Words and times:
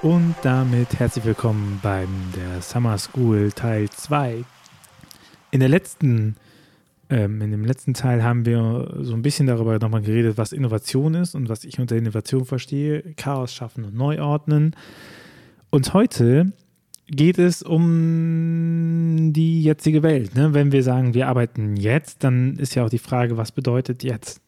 Und 0.00 0.36
damit 0.42 1.00
herzlich 1.00 1.24
willkommen 1.24 1.80
beim 1.82 2.08
der 2.36 2.62
Summer 2.62 2.96
School 2.98 3.50
Teil 3.50 3.90
2. 3.90 4.44
In 5.50 5.58
der 5.58 5.68
letzten, 5.68 6.36
ähm, 7.10 7.42
in 7.42 7.50
dem 7.50 7.64
letzten 7.64 7.94
Teil 7.94 8.22
haben 8.22 8.46
wir 8.46 8.94
so 9.00 9.14
ein 9.14 9.22
bisschen 9.22 9.48
darüber 9.48 9.76
nochmal 9.80 10.02
geredet, 10.02 10.38
was 10.38 10.52
Innovation 10.52 11.14
ist 11.14 11.34
und 11.34 11.48
was 11.48 11.64
ich 11.64 11.80
unter 11.80 11.96
Innovation 11.96 12.44
verstehe. 12.44 13.02
Chaos 13.16 13.52
schaffen 13.52 13.84
und 13.84 13.96
neu 13.96 14.22
ordnen. 14.22 14.76
Und 15.70 15.92
heute 15.94 16.52
geht 17.08 17.40
es 17.40 17.62
um 17.62 19.32
die 19.32 19.64
jetzige 19.64 20.04
Welt. 20.04 20.36
Ne? 20.36 20.54
Wenn 20.54 20.70
wir 20.70 20.84
sagen, 20.84 21.12
wir 21.12 21.26
arbeiten 21.26 21.76
jetzt, 21.76 22.22
dann 22.22 22.54
ist 22.54 22.76
ja 22.76 22.84
auch 22.84 22.90
die 22.90 22.98
Frage, 22.98 23.36
was 23.36 23.50
bedeutet 23.50 24.04
jetzt? 24.04 24.40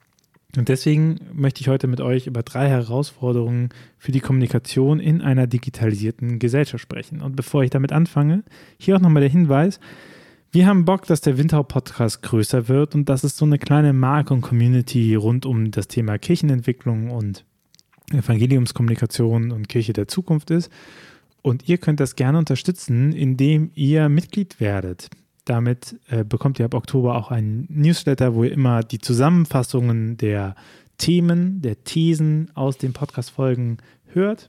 Und 0.57 0.69
deswegen 0.69 1.21
möchte 1.33 1.61
ich 1.61 1.69
heute 1.69 1.87
mit 1.87 2.01
euch 2.01 2.27
über 2.27 2.43
drei 2.43 2.69
Herausforderungen 2.69 3.69
für 3.99 4.11
die 4.11 4.21
Kommunikation 4.21 4.99
in 4.99 5.23
einer 5.23 5.47
digitalisierten 5.47 6.39
Gesellschaft 6.39 6.83
sprechen. 6.83 7.23
Und 7.23 7.37
bevor 7.37 7.63
ich 7.63 7.71
damit 7.71 7.93
anfange, 7.93 8.43
hier 8.79 8.97
auch 8.97 9.01
nochmal 9.01 9.21
der 9.21 9.31
Hinweis, 9.31 9.79
wir 10.53 10.67
haben 10.67 10.85
Bock, 10.85 11.07
dass 11.07 11.21
der 11.21 11.39
Windhau-Podcast 11.39 12.23
größer 12.23 12.67
wird 12.67 12.97
und 12.97 13.09
dass 13.09 13.23
es 13.23 13.37
so 13.37 13.45
eine 13.45 13.59
kleine 13.59 13.93
Marke 13.93 14.35
und 14.35 14.41
Community 14.41 15.15
rund 15.15 15.47
um 15.47 15.71
das 15.71 15.87
Thema 15.87 16.19
Kirchenentwicklung 16.19 17.11
und 17.13 17.45
Evangeliumskommunikation 18.13 19.53
und 19.53 19.69
Kirche 19.69 19.93
der 19.93 20.09
Zukunft 20.09 20.51
ist. 20.51 20.73
Und 21.43 21.69
ihr 21.69 21.79
könnt 21.79 22.01
das 22.01 22.17
gerne 22.17 22.39
unterstützen, 22.39 23.13
indem 23.13 23.71
ihr 23.77 24.09
Mitglied 24.09 24.59
werdet. 24.59 25.09
Damit 25.51 25.99
äh, 26.09 26.23
bekommt 26.23 26.61
ihr 26.61 26.65
ab 26.65 26.75
Oktober 26.75 27.17
auch 27.17 27.33
einen 27.33 27.67
Newsletter, 27.69 28.37
wo 28.37 28.45
ihr 28.45 28.53
immer 28.53 28.85
die 28.85 29.01
Zusammenfassungen 29.01 30.17
der 30.17 30.55
Themen, 30.97 31.61
der 31.61 31.83
Thesen 31.83 32.53
aus 32.55 32.79
den 32.79 32.93
Podcast-Folgen 32.93 33.79
hört. 34.13 34.49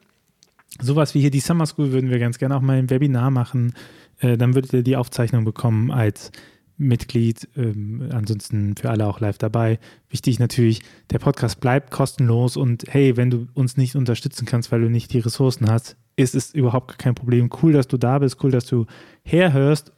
Sowas 0.80 1.16
wie 1.16 1.22
hier 1.22 1.32
die 1.32 1.40
Summer 1.40 1.66
School 1.66 1.92
würden 1.92 2.12
wir 2.12 2.20
ganz 2.20 2.38
gerne 2.38 2.56
auch 2.56 2.62
mal 2.62 2.78
im 2.78 2.92
Webinar 2.92 3.32
machen. 3.32 3.74
Äh, 4.20 4.38
dann 4.38 4.54
würdet 4.54 4.74
ihr 4.74 4.84
die 4.84 4.96
Aufzeichnung 4.96 5.44
bekommen 5.44 5.90
als 5.90 6.32
Mitglied. 6.78 7.50
Ähm, 7.58 8.08
ansonsten 8.12 8.76
für 8.78 8.92
alle 8.92 9.08
auch 9.08 9.20
live 9.20 9.40
dabei. 9.40 9.80
Wichtig 10.08 10.38
natürlich, 10.38 10.84
der 11.10 11.18
Podcast 11.18 11.60
bleibt 11.62 11.90
kostenlos 11.90 12.58
und 12.58 12.84
hey, 12.90 13.18
wenn 13.18 13.32
du 13.32 13.48
uns 13.56 13.76
nicht 13.76 13.96
unterstützen 13.96 14.46
kannst, 14.46 14.72
weil 14.72 14.82
du 14.82 14.90
nicht 14.92 15.12
die 15.14 15.20
Ressourcen 15.20 15.68
hast, 15.68 15.98
ist 16.16 16.36
es 16.36 16.54
überhaupt 16.54 17.00
kein 17.00 17.16
Problem. 17.16 17.50
Cool, 17.64 17.74
dass 17.74 17.88
du 17.88 17.98
da 17.98 18.20
bist, 18.20 18.44
cool, 18.44 18.52
dass 18.52 18.68
du 18.68 18.86
herhörst 19.24 19.94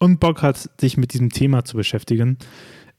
und 0.00 0.20
Bock 0.20 0.42
hat, 0.42 0.70
sich 0.80 0.96
mit 0.96 1.12
diesem 1.14 1.30
Thema 1.30 1.64
zu 1.64 1.76
beschäftigen. 1.76 2.38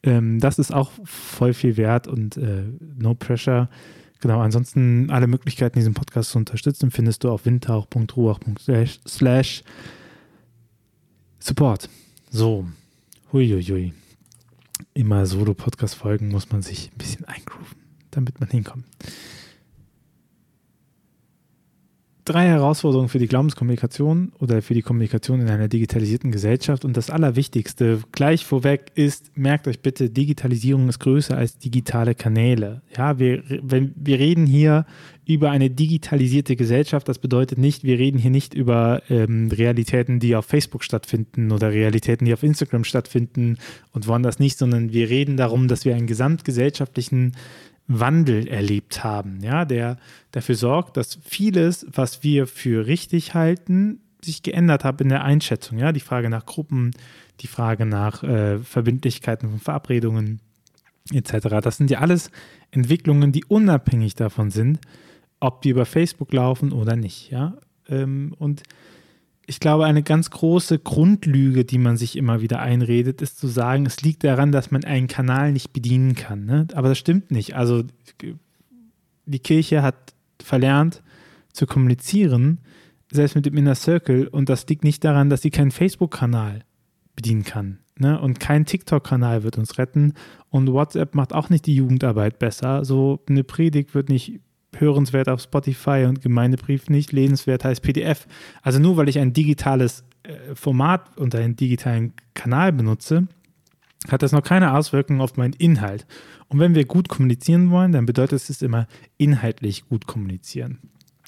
Ähm, 0.03 0.39
das 0.39 0.59
ist 0.59 0.73
auch 0.73 0.91
voll 1.03 1.53
viel 1.53 1.75
wert 1.77 2.07
und 2.07 2.37
äh, 2.37 2.63
no 2.97 3.15
pressure. 3.15 3.69
Genau, 4.21 4.39
ansonsten 4.39 5.09
alle 5.11 5.27
Möglichkeiten, 5.27 5.77
diesen 5.77 5.93
Podcast 5.93 6.31
zu 6.31 6.37
unterstützen, 6.37 6.91
findest 6.91 7.23
du 7.23 7.29
auf 7.29 7.45
windtauch.ruach.slash 7.45 9.63
support. 11.39 11.89
So, 12.29 12.65
huiuiui. 13.31 13.93
Immer 14.93 15.25
Solo-Podcast-Folgen 15.25 16.27
muss 16.29 16.51
man 16.51 16.61
sich 16.61 16.91
ein 16.91 16.97
bisschen 16.97 17.25
eingrooven, 17.25 17.77
damit 18.11 18.39
man 18.39 18.49
hinkommt. 18.49 18.85
Drei 22.25 22.47
Herausforderungen 22.47 23.07
für 23.07 23.19
die 23.19 23.27
Glaubenskommunikation 23.27 24.33
oder 24.39 24.61
für 24.61 24.73
die 24.73 24.81
Kommunikation 24.81 25.41
in 25.41 25.49
einer 25.49 25.67
digitalisierten 25.67 26.31
Gesellschaft. 26.31 26.83
Und 26.83 26.97
das 26.97 27.11
Allerwichtigste 27.11 28.01
gleich 28.11 28.45
vorweg 28.45 28.91
ist, 28.95 29.37
merkt 29.37 29.67
euch 29.67 29.79
bitte, 29.79 30.09
Digitalisierung 30.09 30.89
ist 30.89 30.99
größer 30.99 31.37
als 31.37 31.59
digitale 31.59 32.15
Kanäle. 32.15 32.81
Ja, 32.97 33.19
wir, 33.19 33.43
wenn, 33.61 33.93
wir 33.95 34.19
reden 34.19 34.47
hier 34.47 34.85
über 35.25 35.51
eine 35.51 35.69
digitalisierte 35.69 36.55
Gesellschaft. 36.55 37.07
Das 37.07 37.19
bedeutet 37.19 37.57
nicht, 37.57 37.83
wir 37.83 37.97
reden 37.97 38.17
hier 38.19 38.31
nicht 38.31 38.53
über 38.53 39.01
ähm, 39.09 39.49
Realitäten, 39.51 40.19
die 40.19 40.35
auf 40.35 40.45
Facebook 40.45 40.83
stattfinden 40.83 41.51
oder 41.51 41.71
Realitäten, 41.71 42.25
die 42.25 42.33
auf 42.33 42.43
Instagram 42.43 42.83
stattfinden 42.83 43.57
und 43.91 44.07
woanders 44.07 44.39
nicht, 44.39 44.57
sondern 44.57 44.93
wir 44.93 45.09
reden 45.09 45.37
darum, 45.37 45.67
dass 45.67 45.85
wir 45.85 45.95
einen 45.95 46.07
gesamtgesellschaftlichen 46.07 47.33
Wandel 47.87 48.47
erlebt 48.47 49.03
haben, 49.03 49.39
ja, 49.41 49.65
der 49.65 49.97
dafür 50.31 50.55
sorgt, 50.55 50.97
dass 50.97 51.19
vieles, 51.23 51.85
was 51.91 52.23
wir 52.23 52.47
für 52.47 52.87
richtig 52.87 53.33
halten, 53.33 53.99
sich 54.23 54.41
geändert 54.41 54.83
hat 54.83 55.01
in 55.01 55.09
der 55.09 55.23
Einschätzung, 55.23 55.77
ja, 55.77 55.91
die 55.91 55.99
Frage 55.99 56.29
nach 56.29 56.45
Gruppen, 56.45 56.91
die 57.41 57.47
Frage 57.47 57.85
nach 57.85 58.23
äh, 58.23 58.57
Verbindlichkeiten 58.59 59.49
von 59.49 59.59
Verabredungen 59.59 60.39
etc. 61.13 61.47
Das 61.61 61.77
sind 61.77 61.91
ja 61.91 61.99
alles 61.99 62.31
Entwicklungen, 62.71 63.31
die 63.31 63.45
unabhängig 63.45 64.15
davon 64.15 64.49
sind, 64.49 64.79
ob 65.39 65.61
die 65.61 65.69
über 65.69 65.85
Facebook 65.85 66.33
laufen 66.33 66.71
oder 66.71 66.95
nicht, 66.95 67.29
ja. 67.29 67.57
Ähm, 67.87 68.33
und 68.39 68.63
ich 69.47 69.59
glaube, 69.59 69.85
eine 69.85 70.01
ganz 70.01 70.31
große 70.31 70.79
Grundlüge, 70.79 71.65
die 71.65 71.77
man 71.77 71.97
sich 71.97 72.15
immer 72.17 72.41
wieder 72.41 72.59
einredet, 72.59 73.21
ist 73.21 73.37
zu 73.37 73.47
sagen, 73.47 73.85
es 73.85 74.01
liegt 74.01 74.23
daran, 74.23 74.51
dass 74.51 74.71
man 74.71 74.83
einen 74.83 75.07
Kanal 75.07 75.51
nicht 75.51 75.71
bedienen 75.71 76.15
kann. 76.15 76.45
Ne? 76.45 76.67
Aber 76.73 76.89
das 76.89 76.97
stimmt 76.97 77.31
nicht. 77.31 77.55
Also 77.55 77.83
die 79.25 79.39
Kirche 79.39 79.83
hat 79.83 80.15
verlernt 80.41 81.03
zu 81.53 81.67
kommunizieren, 81.67 82.59
selbst 83.11 83.35
mit 83.35 83.45
dem 83.45 83.55
Inner 83.55 83.75
Circle. 83.75 84.27
Und 84.27 84.49
das 84.49 84.67
liegt 84.67 84.83
nicht 84.83 85.03
daran, 85.03 85.29
dass 85.29 85.41
sie 85.41 85.51
keinen 85.51 85.71
Facebook-Kanal 85.71 86.61
bedienen 87.15 87.43
kann. 87.43 87.79
Ne? 87.97 88.19
Und 88.19 88.39
kein 88.39 88.65
TikTok-Kanal 88.65 89.43
wird 89.43 89.57
uns 89.57 89.77
retten. 89.77 90.13
Und 90.49 90.71
WhatsApp 90.71 91.13
macht 91.13 91.33
auch 91.33 91.49
nicht 91.49 91.67
die 91.67 91.75
Jugendarbeit 91.75 92.39
besser. 92.39 92.83
So 92.83 93.23
eine 93.29 93.43
Predigt 93.43 93.93
wird 93.93 94.09
nicht 94.09 94.41
hörenswert 94.79 95.29
auf 95.29 95.41
Spotify 95.41 96.05
und 96.07 96.21
Gemeindebrief 96.21 96.89
nicht, 96.89 97.11
lesenswert 97.11 97.63
heißt 97.63 97.81
PDF. 97.81 98.27
Also 98.61 98.79
nur 98.79 98.97
weil 98.97 99.09
ich 99.09 99.19
ein 99.19 99.33
digitales 99.33 100.03
äh, 100.23 100.55
Format 100.55 101.17
und 101.17 101.35
einen 101.35 101.55
digitalen 101.55 102.13
Kanal 102.33 102.71
benutze, 102.73 103.27
hat 104.09 104.21
das 104.21 104.31
noch 104.31 104.43
keine 104.43 104.73
Auswirkungen 104.73 105.21
auf 105.21 105.35
meinen 105.37 105.53
Inhalt. 105.53 106.05
Und 106.47 106.59
wenn 106.59 106.75
wir 106.75 106.85
gut 106.85 107.09
kommunizieren 107.09 107.71
wollen, 107.71 107.91
dann 107.91 108.05
bedeutet 108.05 108.49
es 108.49 108.61
immer 108.61 108.87
inhaltlich 109.17 109.87
gut 109.87 110.05
kommunizieren. 110.05 110.79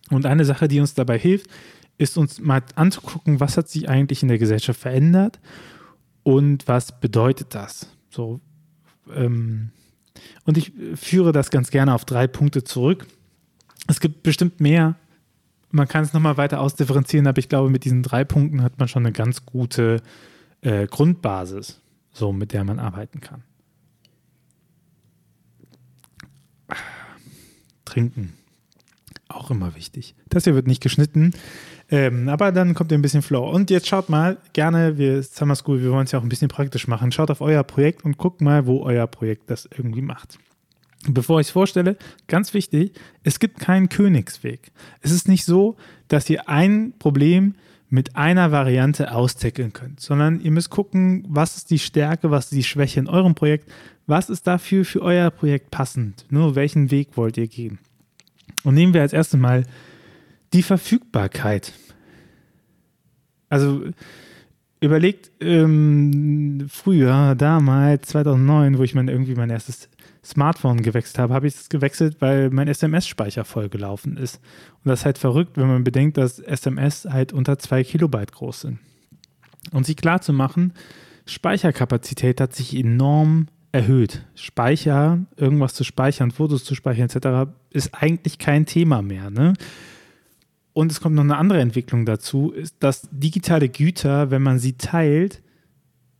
Und 0.10 0.26
eine 0.26 0.46
Sache, 0.46 0.68
die 0.68 0.80
uns 0.80 0.94
dabei 0.94 1.18
hilft, 1.18 1.50
ist 1.98 2.18
uns 2.18 2.40
mal 2.40 2.62
anzugucken, 2.76 3.40
was 3.40 3.58
hat 3.58 3.68
sich 3.70 3.90
eigentlich 3.90 4.22
in 4.22 4.30
der 4.30 4.38
Gesellschaft 4.38 4.80
verändert 4.80 5.40
und 6.24 6.68
was 6.68 7.00
bedeutet 7.00 7.56
das? 7.56 7.90
So, 8.10 8.40
ähm, 9.14 9.72
und 10.46 10.58
ich 10.58 10.72
führe 10.96 11.32
das 11.32 11.50
ganz 11.50 11.72
gerne 11.72 11.94
auf 11.94 12.06
drei 12.06 12.28
Punkte 12.28 12.64
zurück. 12.64 13.08
Es 13.88 14.00
gibt 14.00 14.24
bestimmt 14.24 14.60
mehr. 14.60 14.96
Man 15.72 15.88
kann 15.88 16.04
es 16.04 16.14
nochmal 16.14 16.38
weiter 16.38 16.62
ausdifferenzieren, 16.62 17.28
aber 17.28 17.40
ich 17.40 17.50
glaube, 17.50 17.70
mit 17.70 17.84
diesen 17.84 18.04
drei 18.04 18.24
Punkten 18.24 18.62
hat 18.62 18.80
man 18.80 18.88
schon 18.88 19.06
eine 19.06 19.14
ganz 19.14 19.46
gute 19.46 20.02
äh, 20.62 20.88
Grundbasis, 20.88 21.82
so 22.12 22.32
mit 22.32 22.54
der 22.54 22.64
man 22.64 22.80
arbeiten 22.80 23.22
kann. 23.22 23.44
Trinken. 27.86 28.34
Auch 29.30 29.52
immer 29.52 29.76
wichtig. 29.76 30.16
Das 30.30 30.46
hier 30.46 30.56
wird 30.56 30.68
nicht 30.68 30.82
geschnitten, 30.82 31.34
ähm, 31.90 32.30
aber 32.30 32.52
dann 32.52 32.74
kommt 32.74 32.92
ihr 32.92 32.98
ein 32.98 33.02
bisschen 33.02 33.22
Flow. 33.22 33.50
Und 33.50 33.70
jetzt 33.70 33.88
schaut 33.88 34.10
mal 34.10 34.38
gerne, 34.54 34.98
wir 34.98 35.22
Summer 35.22 35.56
School, 35.56 35.82
wir 35.82 35.92
wollen 35.92 36.06
es 36.06 36.12
ja 36.12 36.20
auch 36.20 36.24
ein 36.24 36.30
bisschen 36.30 36.48
praktisch 36.48 36.88
machen. 36.88 37.12
Schaut 37.12 37.30
auf 37.30 37.42
euer 37.42 37.64
Projekt 37.64 38.06
und 38.06 38.18
guckt 38.18 38.42
mal, 38.42 38.66
wo 38.66 38.84
euer 38.84 39.06
Projekt 39.08 39.50
das 39.50 39.68
irgendwie 39.78 40.02
macht. 40.02 40.40
Bevor 41.06 41.40
ich 41.40 41.48
es 41.48 41.52
vorstelle, 41.52 41.98
ganz 42.28 42.54
wichtig, 42.54 42.94
es 43.24 43.40
gibt 43.40 43.60
keinen 43.60 43.90
Königsweg. 43.90 44.72
Es 45.02 45.12
ist 45.12 45.28
nicht 45.28 45.46
so, 45.46 45.78
dass 46.08 46.30
ihr 46.30 46.50
ein 46.50 46.94
Problem 46.98 47.56
mit 47.90 48.16
einer 48.16 48.52
Variante 48.52 49.14
austackeln 49.14 49.72
könnt, 49.72 50.02
sondern 50.02 50.42
ihr 50.42 50.52
müsst 50.52 50.70
gucken, 50.70 51.24
was 51.30 51.56
ist 51.56 51.70
die 51.70 51.80
Stärke, 51.80 52.32
was 52.32 52.46
ist 52.46 52.54
die 52.54 52.64
Schwäche 52.64 53.00
in 53.00 53.08
eurem 53.08 53.36
Projekt, 53.36 53.72
was 54.08 54.30
ist 54.30 54.48
dafür 54.48 54.84
für 54.84 55.02
euer 55.02 55.30
Projekt 55.30 55.72
passend, 55.72 56.26
nur 56.30 56.56
welchen 56.56 56.92
Weg 56.92 57.16
wollt 57.16 57.38
ihr 57.38 57.48
gehen. 57.48 57.80
Und 58.64 58.74
nehmen 58.74 58.94
wir 58.94 59.02
als 59.02 59.14
erstes 59.14 59.40
mal 59.40 59.64
die 60.54 60.64
Verfügbarkeit. 60.64 61.74
Also 63.50 63.84
überlegt 64.80 65.32
ähm, 65.40 66.68
früher, 66.70 67.36
damals, 67.36 68.10
2009, 68.10 68.78
wo 68.78 68.84
ich 68.84 68.94
mein, 68.94 69.08
irgendwie 69.08 69.36
mein 69.36 69.50
erstes 69.50 69.90
Smartphone 70.28 70.82
gewechselt 70.82 71.20
habe, 71.20 71.34
habe 71.34 71.48
ich 71.48 71.56
es 71.56 71.70
gewechselt, 71.70 72.18
weil 72.20 72.50
mein 72.50 72.68
SMS-Speicher 72.68 73.46
vollgelaufen 73.46 74.18
ist. 74.18 74.42
Und 74.84 74.90
das 74.90 75.00
ist 75.00 75.06
halt 75.06 75.18
verrückt, 75.18 75.58
wenn 75.58 75.68
man 75.68 75.84
bedenkt, 75.84 76.18
dass 76.18 76.40
SMS 76.40 77.06
halt 77.06 77.34
unter 77.34 77.58
zwei 77.58 77.84
Kilobyte 77.84 78.34
groß 78.34 78.62
sind. 78.62 78.80
Und 79.72 79.86
sich 79.86 79.96
klar 79.96 80.22
zu 80.22 80.34
machen, 80.34 80.74
Speicherkapazität 81.26 82.42
hat 82.42 82.54
sich 82.54 82.76
enorm 82.76 83.48
erhöht. 83.72 84.26
Speicher, 84.36 85.20
irgendwas 85.36 85.74
zu 85.74 85.84
speichern, 85.84 86.32
Fotos 86.32 86.64
zu 86.64 86.76
speichern 86.76 87.10
etc. 87.10 87.52
ist 87.70 87.94
eigentlich 87.94 88.40
kein 88.40 88.66
Thema 88.66 89.02
mehr. 89.02 89.30
Ne? 89.30 89.54
Und 90.74 90.92
es 90.92 91.02
kommt 91.02 91.16
noch 91.16 91.24
eine 91.24 91.38
andere 91.38 91.62
Entwicklung 91.62 92.06
dazu, 92.06 92.54
dass 92.80 93.08
digitale 93.12 93.70
Güter, 93.70 94.32
wenn 94.32 94.42
man 94.42 94.60
sie 94.60 94.74
teilt, 94.74 95.42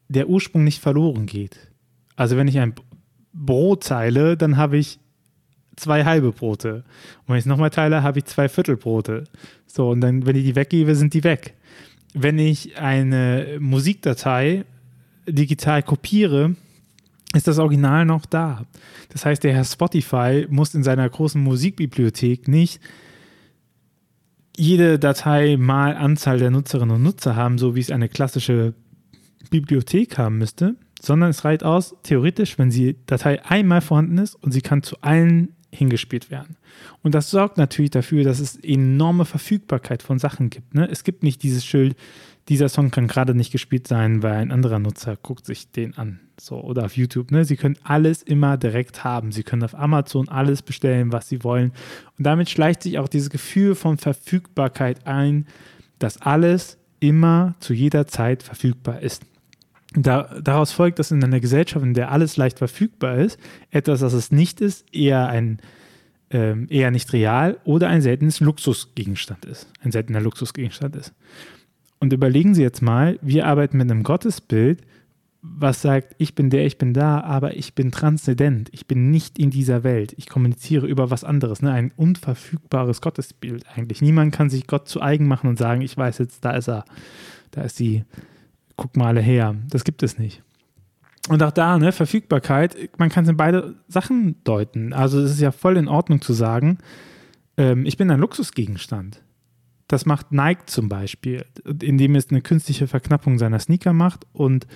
der 0.10 0.30
Ursprung 0.30 0.64
nicht 0.64 0.82
verloren 0.82 1.26
geht. 1.26 1.72
Also 2.16 2.38
wenn 2.38 2.48
ich 2.48 2.60
ein 2.60 2.74
Brotzeile, 3.38 4.36
dann 4.36 4.58
habe 4.58 4.78
ich 4.78 5.00
zwei 5.76 6.04
halbe 6.06 6.32
Brote. 6.32 6.84
Und 7.22 7.30
wenn 7.30 7.36
ich 7.38 7.44
es 7.44 7.46
nochmal 7.46 7.70
teile, 7.70 8.04
habe 8.04 8.20
ich 8.20 8.26
zwei 8.26 8.50
Viertelbrote. 8.50 9.26
So, 9.68 9.90
und 9.90 10.02
dann, 10.02 10.26
wenn 10.26 10.36
ich 10.36 10.44
die 10.44 10.56
weggebe, 10.56 10.96
sind 10.96 11.14
die 11.14 11.24
weg. 11.24 11.54
Wenn 12.14 12.40
ich 12.40 12.78
eine 12.78 13.58
Musikdatei 13.60 14.66
digital 15.28 15.84
kopiere, 15.84 16.56
ist 17.34 17.48
das 17.48 17.60
Original 17.60 18.06
noch 18.06 18.26
da. 18.26 18.66
Das 19.10 19.26
heißt, 19.26 19.44
der 19.44 19.54
Herr 19.54 19.66
Spotify 19.66 20.48
muss 20.50 20.74
in 20.74 20.84
seiner 20.84 21.08
großen 21.08 21.42
Musikbibliothek 21.42 22.48
nicht 22.48 22.82
jede 24.56 24.98
Datei 24.98 25.56
mal 25.58 25.96
Anzahl 25.96 26.40
der 26.40 26.50
Nutzerinnen 26.50 26.96
und 26.96 27.04
Nutzer 27.04 27.36
haben, 27.36 27.60
so 27.60 27.76
wie 27.76 27.80
es 27.80 27.92
eine 27.92 28.10
klassische 28.10 28.74
Bibliothek 29.52 30.18
haben 30.18 30.40
müsste, 30.40 30.76
sondern 31.02 31.30
es 31.30 31.46
reicht 31.46 31.64
aus, 31.64 31.96
theoretisch, 32.04 32.58
wenn 32.58 32.70
die 32.70 32.96
Datei 33.06 33.44
einmal 33.46 33.82
vorhanden 33.82 34.18
ist 34.18 34.36
und 34.36 34.52
sie 34.52 34.62
kann 34.62 34.84
zu 34.84 34.98
allen 35.02 35.54
hingespielt 35.72 36.32
werden. 36.32 36.58
Und 37.04 37.14
das 37.14 37.30
sorgt 37.30 37.58
natürlich 37.58 37.92
dafür, 37.92 38.24
dass 38.24 38.40
es 38.40 38.56
enorme 38.56 39.26
Verfügbarkeit 39.26 40.02
von 40.02 40.20
Sachen 40.20 40.50
gibt. 40.50 40.74
Ne? 40.74 40.88
Es 40.90 41.04
gibt 41.04 41.24
nicht 41.24 41.44
dieses 41.44 41.66
Schild, 41.66 41.96
dieser 42.50 42.70
Song 42.70 42.92
kann 42.92 43.08
gerade 43.08 43.36
nicht 43.36 43.52
gespielt 43.52 43.88
sein, 43.88 44.24
weil 44.24 44.38
ein 44.38 44.52
anderer 44.52 44.80
Nutzer 44.80 45.18
guckt 45.18 45.46
sich 45.46 45.72
den 45.72 45.98
an. 45.98 46.22
So, 46.40 46.62
oder 46.62 46.86
auf 46.86 46.96
YouTube. 46.96 47.32
Ne? 47.32 47.44
Sie 47.44 47.58
können 47.58 47.78
alles 47.84 48.22
immer 48.22 48.58
direkt 48.58 49.04
haben. 49.04 49.32
Sie 49.32 49.44
können 49.44 49.64
auf 49.64 49.76
Amazon 49.76 50.30
alles 50.30 50.62
bestellen, 50.62 51.12
was 51.12 51.28
sie 51.28 51.44
wollen. 51.44 51.74
Und 52.18 52.26
damit 52.26 52.50
schleicht 52.50 52.84
sich 52.84 53.00
auch 53.00 53.10
dieses 53.10 53.30
Gefühl 53.30 53.76
von 53.76 53.98
Verfügbarkeit 53.98 55.06
ein, 55.06 55.48
dass 56.00 56.22
alles 56.22 56.78
immer 57.00 57.56
zu 57.60 57.74
jeder 57.74 58.08
Zeit 58.08 58.44
verfügbar 58.44 59.02
ist. 59.02 59.24
Da, 60.00 60.40
daraus 60.42 60.72
folgt, 60.72 61.00
dass 61.00 61.12
in 61.12 61.24
einer 61.24 61.40
Gesellschaft, 61.40 61.84
in 61.84 61.94
der 61.94 62.12
alles 62.12 62.38
leicht 62.38 62.60
verfügbar 62.60 63.18
ist, 63.18 63.40
etwas, 63.72 64.02
das 64.02 64.14
es 64.14 64.32
nicht 64.32 64.62
ist, 64.62 64.86
eher 64.94 65.28
ein 65.28 65.60
ähm, 66.30 66.68
eher 66.70 66.92
nicht 66.92 67.14
real 67.14 67.58
oder 67.64 67.88
ein 67.88 68.02
seltenes 68.02 68.40
Luxusgegenstand 68.40 69.46
ist, 69.46 69.72
ein 69.82 69.92
seltener 69.92 70.22
Luxusgegenstand 70.22 70.96
ist. 70.96 71.14
Und 72.00 72.14
überlegen 72.14 72.54
Sie 72.54 72.62
jetzt 72.62 72.82
mal, 72.82 73.18
wir 73.22 73.48
arbeiten 73.48 73.78
mit 73.78 73.90
einem 73.90 74.04
Gottesbild, 74.04 74.82
was 75.42 75.82
sagt, 75.82 76.16
ich 76.18 76.36
bin 76.36 76.50
der, 76.50 76.66
ich 76.66 76.78
bin 76.78 76.94
da, 76.94 77.22
aber 77.22 77.56
ich 77.56 77.74
bin 77.76 77.92
transzendent, 77.92 78.70
ich 78.74 78.88
bin 78.88 79.10
nicht 79.10 79.40
in 79.40 79.50
dieser 79.50 79.84
Welt, 79.84 80.14
ich 80.18 80.28
kommuniziere 80.28 80.88
über 80.88 81.10
was 81.10 81.24
anderes, 81.24 81.62
ne? 81.62 81.72
ein 81.72 81.92
unverfügbares 81.96 83.02
Gottesbild 83.02 83.66
eigentlich. 83.74 84.02
Niemand 84.02 84.34
kann 84.34 84.50
sich 84.50 84.68
Gott 84.68 84.90
zu 84.90 85.02
eigen 85.02 85.28
machen 85.28 85.50
und 85.50 85.58
sagen, 85.58 85.82
ich 85.82 85.96
weiß 85.96 86.18
jetzt, 86.18 86.44
da 86.44 86.52
ist 86.52 86.68
er, 86.68 86.86
da 87.52 87.62
ist 87.62 87.78
sie, 87.78 88.04
guck 88.78 88.96
mal 88.96 89.08
alle 89.08 89.22
her. 89.22 89.56
Das 89.70 89.84
gibt 89.84 90.04
es 90.04 90.18
nicht. 90.18 90.44
Und 91.28 91.44
auch 91.44 91.52
da, 91.52 91.78
ne, 91.78 91.92
Verfügbarkeit, 91.92 92.78
man 92.98 93.10
kann 93.10 93.26
es 93.26 93.30
in 93.30 93.38
beide 93.38 93.76
Sachen 93.88 94.42
deuten. 94.44 94.94
Also 94.94 95.20
es 95.20 95.32
ist 95.32 95.42
ja 95.42 95.52
voll 95.52 95.76
in 95.76 95.90
Ordnung 95.90 96.22
zu 96.22 96.32
sagen, 96.32 96.78
ähm, 97.58 97.86
ich 97.86 97.98
bin 97.98 98.10
ein 98.10 98.20
Luxusgegenstand. 98.20 99.22
Das 99.88 100.06
macht 100.06 100.32
Nike 100.32 100.66
zum 100.66 100.90
Beispiel, 100.90 101.46
indem 101.82 102.16
es 102.16 102.30
eine 102.30 102.42
künstliche 102.42 102.88
Verknappung 102.88 103.38
seiner 103.38 103.60
Sneaker 103.60 103.94
macht 103.94 104.26
und 104.34 104.68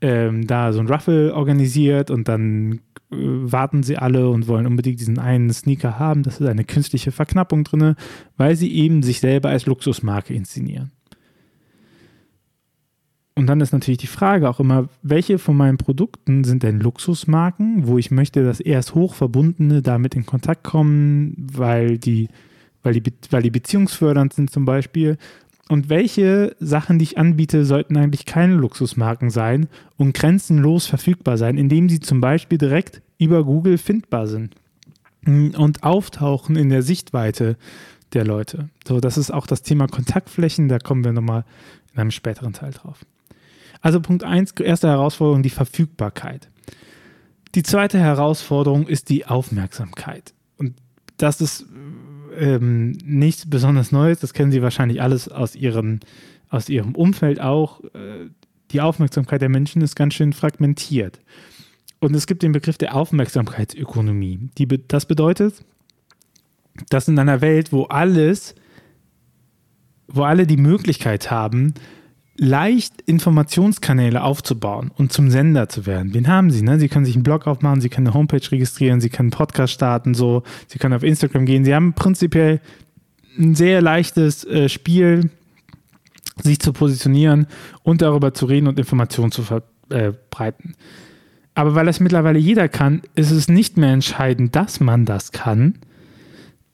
ähm, 0.00 0.46
da 0.46 0.72
so 0.72 0.80
ein 0.80 0.88
Ruffle 0.88 1.34
organisiert 1.34 2.10
und 2.10 2.28
dann 2.28 2.80
äh, 3.12 3.16
warten 3.16 3.82
sie 3.82 3.98
alle 3.98 4.30
und 4.30 4.48
wollen 4.48 4.66
unbedingt 4.66 5.00
diesen 5.00 5.18
einen 5.18 5.52
Sneaker 5.52 5.98
haben. 5.98 6.22
Das 6.22 6.40
ist 6.40 6.46
eine 6.46 6.64
künstliche 6.64 7.12
Verknappung 7.12 7.64
drin, 7.64 7.94
weil 8.36 8.56
sie 8.56 8.74
eben 8.74 9.02
sich 9.02 9.20
selber 9.20 9.50
als 9.50 9.66
Luxusmarke 9.66 10.32
inszenieren. 10.32 10.92
Und 13.36 13.46
dann 13.48 13.60
ist 13.60 13.72
natürlich 13.72 13.98
die 13.98 14.06
Frage 14.06 14.48
auch 14.48 14.60
immer, 14.60 14.88
welche 15.02 15.38
von 15.38 15.56
meinen 15.56 15.76
Produkten 15.76 16.44
sind 16.44 16.62
denn 16.62 16.78
Luxusmarken, 16.78 17.88
wo 17.88 17.98
ich 17.98 18.12
möchte, 18.12 18.44
dass 18.44 18.60
erst 18.60 18.94
Hochverbundene 18.94 19.82
damit 19.82 20.14
in 20.14 20.24
Kontakt 20.24 20.62
kommen, 20.62 21.34
weil 21.36 21.98
die 21.98 22.28
weil 22.84 23.00
die, 23.00 23.12
weil 23.30 23.42
die 23.42 23.50
beziehungsfördernd 23.50 24.32
sind 24.32 24.50
zum 24.50 24.64
Beispiel. 24.64 25.16
Und 25.68 25.88
welche 25.88 26.54
Sachen, 26.60 26.98
die 26.98 27.04
ich 27.04 27.18
anbiete, 27.18 27.64
sollten 27.64 27.96
eigentlich 27.96 28.26
keine 28.26 28.54
Luxusmarken 28.54 29.30
sein 29.30 29.66
und 29.96 30.14
grenzenlos 30.14 30.86
verfügbar 30.86 31.38
sein, 31.38 31.56
indem 31.56 31.88
sie 31.88 32.00
zum 32.00 32.20
Beispiel 32.20 32.58
direkt 32.58 33.00
über 33.18 33.44
Google 33.44 33.78
findbar 33.78 34.26
sind 34.26 34.54
und 35.26 35.82
auftauchen 35.82 36.56
in 36.56 36.68
der 36.68 36.82
Sichtweite 36.82 37.56
der 38.12 38.26
Leute. 38.26 38.68
So, 38.86 39.00
das 39.00 39.16
ist 39.16 39.32
auch 39.32 39.46
das 39.46 39.62
Thema 39.62 39.88
Kontaktflächen, 39.88 40.68
da 40.68 40.78
kommen 40.78 41.02
wir 41.02 41.12
nochmal 41.12 41.44
in 41.94 42.00
einem 42.00 42.10
späteren 42.10 42.52
Teil 42.52 42.72
drauf. 42.72 43.00
Also 43.84 44.00
Punkt 44.00 44.24
1, 44.24 44.52
erste 44.52 44.88
Herausforderung, 44.88 45.42
die 45.42 45.50
Verfügbarkeit. 45.50 46.48
Die 47.54 47.62
zweite 47.62 47.98
Herausforderung 47.98 48.86
ist 48.86 49.10
die 49.10 49.26
Aufmerksamkeit. 49.26 50.32
Und 50.56 50.72
das 51.18 51.42
ist 51.42 51.66
ähm, 52.34 52.92
nichts 53.04 53.44
besonders 53.48 53.92
Neues. 53.92 54.20
Das 54.20 54.32
kennen 54.32 54.50
Sie 54.50 54.62
wahrscheinlich 54.62 55.02
alles 55.02 55.28
aus 55.28 55.54
Ihrem, 55.54 56.00
aus 56.48 56.70
Ihrem 56.70 56.94
Umfeld 56.94 57.42
auch. 57.42 57.84
Äh, 57.92 58.30
die 58.70 58.80
Aufmerksamkeit 58.80 59.42
der 59.42 59.50
Menschen 59.50 59.82
ist 59.82 59.96
ganz 59.96 60.14
schön 60.14 60.32
fragmentiert. 60.32 61.20
Und 62.00 62.16
es 62.16 62.26
gibt 62.26 62.42
den 62.42 62.52
Begriff 62.52 62.78
der 62.78 62.94
Aufmerksamkeitsökonomie. 62.94 64.48
Die, 64.56 64.66
das 64.88 65.04
bedeutet, 65.04 65.62
dass 66.88 67.06
in 67.06 67.18
einer 67.18 67.42
Welt, 67.42 67.70
wo 67.70 67.82
alles, 67.82 68.54
wo 70.08 70.22
alle 70.22 70.46
die 70.46 70.56
Möglichkeit 70.56 71.30
haben, 71.30 71.74
leicht 72.36 73.00
Informationskanäle 73.02 74.22
aufzubauen 74.22 74.90
und 74.96 75.12
zum 75.12 75.30
Sender 75.30 75.68
zu 75.68 75.86
werden. 75.86 76.14
Wen 76.14 76.28
haben 76.28 76.50
Sie? 76.50 76.62
Ne? 76.62 76.78
Sie 76.78 76.88
können 76.88 77.04
sich 77.04 77.14
einen 77.14 77.22
Blog 77.22 77.46
aufmachen, 77.46 77.80
Sie 77.80 77.88
können 77.88 78.08
eine 78.08 78.14
Homepage 78.14 78.50
registrieren, 78.50 79.00
Sie 79.00 79.08
können 79.08 79.26
einen 79.32 79.38
Podcast 79.38 79.72
starten, 79.72 80.14
so, 80.14 80.42
Sie 80.66 80.78
können 80.78 80.94
auf 80.94 81.04
Instagram 81.04 81.46
gehen. 81.46 81.64
Sie 81.64 81.74
haben 81.74 81.92
prinzipiell 81.92 82.60
ein 83.38 83.54
sehr 83.54 83.80
leichtes 83.82 84.44
äh, 84.44 84.68
Spiel, 84.68 85.30
sich 86.42 86.58
zu 86.58 86.72
positionieren 86.72 87.46
und 87.82 88.02
darüber 88.02 88.34
zu 88.34 88.46
reden 88.46 88.66
und 88.66 88.78
Informationen 88.78 89.30
zu 89.30 89.42
verbreiten. 89.42 90.70
Äh, 90.70 91.54
Aber 91.54 91.74
weil 91.76 91.86
das 91.86 92.00
mittlerweile 92.00 92.38
jeder 92.38 92.68
kann, 92.68 93.02
ist 93.14 93.30
es 93.30 93.48
nicht 93.48 93.76
mehr 93.76 93.92
entscheidend, 93.92 94.56
dass 94.56 94.80
man 94.80 95.04
das 95.04 95.30
kann, 95.30 95.74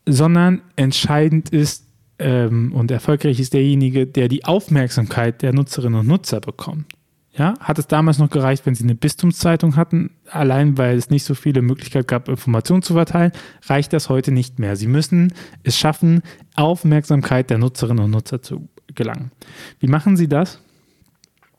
sondern 0.07 0.63
entscheidend 0.77 1.51
ist, 1.51 1.85
ähm, 2.21 2.73
und 2.73 2.91
erfolgreich 2.91 3.41
ist 3.41 3.55
derjenige, 3.55 4.07
der 4.07 4.29
die 4.29 4.45
Aufmerksamkeit 4.45 5.43
der 5.43 5.53
Nutzerinnen 5.53 6.01
und 6.01 6.07
Nutzer 6.07 6.41
bekommt. 6.41 6.87
Ja, 7.33 7.55
hat 7.61 7.79
es 7.79 7.87
damals 7.87 8.19
noch 8.19 8.29
gereicht, 8.29 8.67
wenn 8.67 8.75
sie 8.75 8.83
eine 8.85 8.97
Bistumszeitung 8.97 9.77
hatten, 9.77 10.11
allein 10.29 10.77
weil 10.77 10.99
es 10.99 11.11
nicht 11.11 11.25
so 11.25 11.35
viele 11.35 11.63
Möglichkeiten 11.63 12.09
gab, 12.09 12.29
Informationen 12.29 12.83
zu 12.83 12.95
verteilen, 12.95 13.33
reicht 13.67 13.93
das 13.93 14.09
heute 14.09 14.33
nicht 14.33 14.59
mehr. 14.59 14.77
Sie 14.77 14.89
müssen 14.89 15.33
es 15.63 15.79
schaffen, 15.79 16.23
Aufmerksamkeit 16.57 17.49
der 17.49 17.59
Nutzerinnen 17.59 18.05
und 18.05 18.11
Nutzer 18.11 18.43
zu 18.43 18.69
gelangen. 18.95 19.31
Wie 19.79 19.87
machen 19.87 20.17
sie 20.17 20.29
das? 20.29 20.61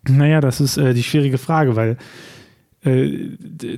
Naja, 0.08 0.42
das 0.42 0.60
ist 0.60 0.78
äh, 0.78 0.94
die 0.94 1.04
schwierige 1.04 1.38
Frage, 1.38 1.76
weil 1.76 1.98
äh, 2.84 3.30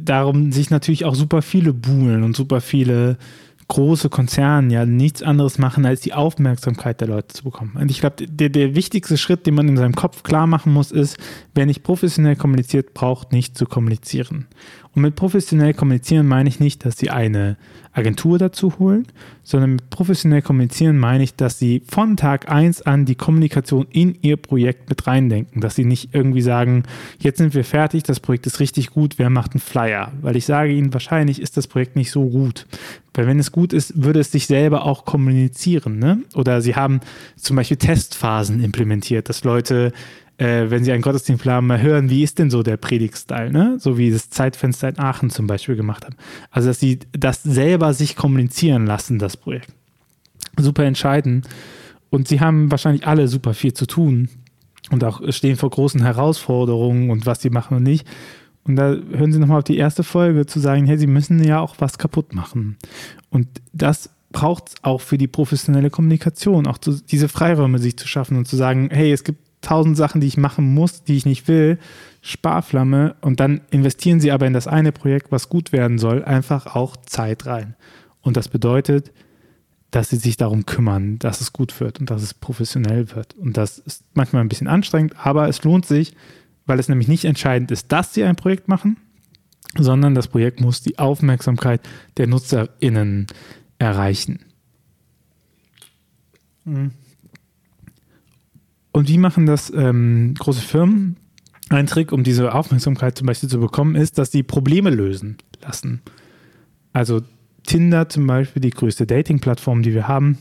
darum 0.02 0.52
sich 0.52 0.72
natürlich 0.72 1.06
auch 1.06 1.16
super 1.16 1.42
viele 1.42 1.74
buhlen 1.74 2.24
und 2.24 2.36
super 2.36 2.60
viele 2.60 3.18
große 3.68 4.10
Konzerne 4.10 4.74
ja 4.74 4.86
nichts 4.86 5.24
anderes 5.24 5.58
machen, 5.58 5.86
als 5.86 6.02
die 6.02 6.14
Aufmerksamkeit 6.14 7.02
der 7.02 7.08
Leute 7.08 7.30
zu 7.30 7.44
bekommen. 7.44 7.78
Und 7.80 7.92
ich 7.92 8.00
glaube, 8.00 8.26
der, 8.28 8.50
der 8.50 8.76
wichtigste 8.76 9.18
Schritt, 9.18 9.46
den 9.46 9.56
man 9.56 9.68
in 9.68 9.78
seinem 9.78 9.96
Kopf 9.96 10.24
klar 10.24 10.48
machen 10.48 10.74
muss, 10.74 10.92
ist, 10.92 11.18
wer 11.54 11.66
nicht 11.66 11.84
professionell 11.84 12.36
kommuniziert, 12.36 12.94
braucht 12.94 13.32
nicht 13.32 13.58
zu 13.58 13.66
kommunizieren. 13.66 14.48
Und 14.96 15.02
mit 15.02 15.16
professionell 15.16 15.74
kommunizieren 15.74 16.28
meine 16.28 16.50
ich 16.50 16.60
nicht, 16.60 16.86
dass 16.86 16.98
sie 16.98 17.10
eine 17.10 17.58
Agentur 17.94 18.38
dazu 18.38 18.78
holen, 18.80 19.08
sondern 19.44 19.74
mit 19.74 19.90
professionell 19.90 20.42
kommunizieren 20.42 20.98
meine 20.98 21.24
ich, 21.24 21.36
dass 21.36 21.60
sie 21.60 21.82
von 21.88 22.18
Tag 22.18 22.50
1 22.52 22.84
an 22.84 23.06
die 23.06 23.16
Kommunikation 23.16 23.88
in 23.92 24.16
ihr 24.22 24.38
Projekt 24.38 24.90
mit 24.90 25.06
reindenken, 25.06 25.62
dass 25.62 25.76
sie 25.76 25.86
nicht 25.86 26.14
irgendwie 26.14 26.42
sagen, 26.42 26.84
jetzt 27.20 27.38
sind 27.38 27.54
wir 27.54 27.64
fertig, 27.64 28.04
das 28.04 28.20
Projekt 28.20 28.46
ist 28.46 28.60
richtig 28.60 28.92
gut, 28.92 29.18
wer 29.18 29.30
macht 29.30 29.54
einen 29.54 29.62
Flyer? 29.62 30.12
Weil 30.22 30.36
ich 30.36 30.46
sage 30.46 30.74
ihnen, 30.74 30.94
wahrscheinlich 30.94 31.42
ist 31.42 31.58
das 31.58 31.68
Projekt 31.68 31.96
nicht 31.96 32.12
so 32.12 32.30
gut. 32.30 32.66
Weil 33.16 33.28
wenn 33.28 33.40
es 33.40 33.52
gut 33.52 33.74
ist, 33.74 34.04
würde 34.04 34.20
es 34.20 34.32
sich 34.32 34.48
selber 34.48 34.86
auch 34.86 35.06
kommunizieren. 35.06 36.00
Ne? 36.00 36.24
Oder 36.34 36.62
sie 36.62 36.76
haben 36.76 37.00
zum 37.36 37.56
Beispiel 37.56 37.78
Testphasen 37.78 38.64
implementiert, 38.64 39.30
dass 39.30 39.44
Leute 39.44 39.94
äh, 40.38 40.70
wenn 40.70 40.84
sie 40.84 40.92
einen 40.92 41.02
Gottesdienst 41.02 41.42
planen, 41.42 41.68
mal 41.68 41.82
hören, 41.82 42.10
wie 42.10 42.24
ist 42.24 42.40
denn 42.40 42.50
so 42.50 42.64
der 42.64 42.78
Predigtstyle, 42.78 43.52
ne? 43.52 43.78
So 43.80 43.98
wie 43.98 44.12
das 44.12 44.30
Zeitfenster 44.30 44.90
in 44.90 45.00
Aachen 45.00 45.30
zum 45.30 45.48
Beispiel 45.48 45.76
gemacht 45.76 46.06
haben. 46.06 46.16
Also, 46.52 46.70
dass 46.70 46.80
sie 46.80 47.00
das 47.12 47.44
selber 47.44 47.94
sich 47.94 48.16
kommunizieren 48.16 48.86
lassen, 48.86 49.20
das 49.20 49.38
Projekt. 49.38 49.70
Super 50.58 50.84
entscheidend. 50.84 51.48
Und 52.10 52.28
sie 52.28 52.40
haben 52.40 52.70
wahrscheinlich 52.72 53.08
alle 53.08 53.28
super 53.28 53.54
viel 53.54 53.74
zu 53.74 53.88
tun 53.88 54.30
und 54.92 55.04
auch 55.04 55.22
stehen 55.32 55.56
vor 55.56 55.70
großen 55.70 56.02
Herausforderungen 56.02 57.10
und 57.10 57.26
was 57.26 57.42
sie 57.42 57.50
machen 57.50 57.78
und 57.78 57.84
nicht. 57.84 58.08
Und 58.66 58.76
da 58.78 58.96
hören 59.12 59.34
Sie 59.34 59.40
nochmal 59.40 59.58
auf 59.58 59.64
die 59.66 59.78
erste 59.78 60.04
Folge 60.04 60.46
zu 60.46 60.60
sagen, 60.60 60.86
hey, 60.86 60.98
Sie 60.98 61.08
müssen 61.08 61.44
ja 61.44 61.60
auch 61.60 61.76
was 61.80 61.98
kaputt 61.98 62.34
machen. 62.34 62.78
Und 63.30 63.48
das 63.74 64.10
braucht 64.32 64.70
es 64.70 64.76
auch 64.84 65.02
für 65.02 65.18
die 65.18 65.28
professionelle 65.28 65.90
Kommunikation, 65.90 66.68
auch 66.68 66.78
zu, 66.78 66.94
diese 67.04 67.28
Freiräume 67.28 67.80
sich 67.80 67.98
zu 67.98 68.08
schaffen 68.08 68.38
und 68.38 68.48
zu 68.48 68.56
sagen, 68.56 68.90
hey, 68.92 69.12
es 69.12 69.24
gibt 69.24 69.40
tausend 69.64 69.98
Sachen, 69.98 70.22
die 70.22 70.28
ich 70.28 70.38
machen 70.38 70.74
muss, 70.74 71.04
die 71.04 71.18
ich 71.18 71.26
nicht 71.26 71.48
will, 71.48 71.80
Sparflamme 72.22 73.16
und 73.22 73.40
dann 73.40 73.62
investieren 73.72 74.20
sie 74.20 74.32
aber 74.32 74.46
in 74.46 74.54
das 74.54 74.68
eine 74.68 74.92
Projekt, 74.92 75.32
was 75.32 75.50
gut 75.50 75.72
werden 75.72 75.98
soll, 75.98 76.24
einfach 76.24 76.76
auch 76.76 76.96
Zeit 76.98 77.46
rein. 77.46 77.76
Und 78.22 78.38
das 78.38 78.48
bedeutet, 78.48 79.12
dass 79.92 80.10
sie 80.10 80.18
sich 80.18 80.38
darum 80.38 80.66
kümmern, 80.66 81.20
dass 81.20 81.42
es 81.42 81.54
gut 81.54 81.80
wird 81.80 82.00
und 82.00 82.10
dass 82.10 82.24
es 82.24 82.34
professionell 82.34 83.16
wird. 83.16 83.36
Und 83.36 83.58
das 83.58 83.78
ist 83.80 84.04
manchmal 84.14 84.42
ein 84.42 84.50
bisschen 84.50 84.68
anstrengend, 84.68 85.16
aber 85.18 85.48
es 85.50 85.64
lohnt 85.64 85.86
sich, 85.86 86.16
weil 86.66 86.80
es 86.80 86.90
nämlich 86.90 87.08
nicht 87.08 87.26
entscheidend 87.26 87.72
ist, 87.72 87.92
dass 87.92 88.14
sie 88.14 88.24
ein 88.24 88.36
Projekt 88.36 88.68
machen, 88.68 88.98
sondern 89.78 90.16
das 90.16 90.28
Projekt 90.28 90.62
muss 90.62 90.82
die 90.82 90.98
Aufmerksamkeit 90.98 91.82
der 92.18 92.28
NutzerInnen 92.28 93.28
erreichen. 93.80 94.40
Mhm. 96.66 96.92
Und 98.94 99.10
wie 99.10 99.18
machen 99.18 99.46
das 99.46 99.74
ähm, 99.76 100.36
große 100.38 100.62
Firmen? 100.62 101.18
Ein 101.70 101.88
Trick, 101.88 102.12
um 102.12 102.24
diese 102.24 102.54
Aufmerksamkeit 102.54 103.18
zum 103.18 103.28
Beispiel 103.28 103.50
zu 103.50 103.60
bekommen, 103.60 103.96
ist, 103.96 104.18
dass 104.18 104.32
sie 104.32 104.44
Probleme 104.44 104.92
lösen 104.92 105.38
lassen. 105.62 106.02
Also 106.94 107.22
Tinder 107.64 108.08
zum 108.08 108.28
Beispiel, 108.28 108.62
die 108.62 108.70
größte 108.70 109.08
Dating-Plattform, 109.08 109.82
die 109.82 109.94
wir 109.94 110.08
haben, 110.08 110.38